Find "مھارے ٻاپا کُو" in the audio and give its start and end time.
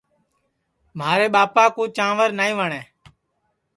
0.97-1.83